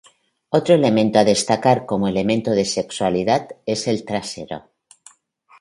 [0.57, 4.63] Otro elemento a destacar como elemento de sexualidad es el trasero.